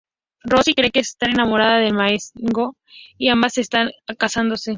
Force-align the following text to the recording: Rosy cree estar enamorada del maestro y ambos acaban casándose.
Rosy 0.43 0.73
cree 0.73 0.89
estar 0.95 1.29
enamorada 1.29 1.77
del 1.77 1.93
maestro 1.93 2.75
y 3.19 3.27
ambos 3.29 3.55
acaban 3.59 3.91
casándose. 4.17 4.69